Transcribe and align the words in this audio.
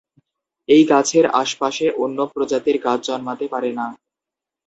এই 0.69 0.83
গাছের 0.91 1.25
আশপাশে 1.41 1.85
অন্য 2.03 2.19
প্রজাতির 2.31 2.77
গাছ 2.85 2.99
জন্মাতে 3.09 3.45
পারে 3.53 3.71
না। 3.73 3.87